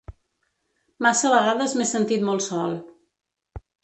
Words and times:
Massa 1.05 1.29
vegades 1.33 1.75
m’he 1.79 1.85
sentit 1.89 2.23
molt 2.31 2.45
sol. 2.47 2.73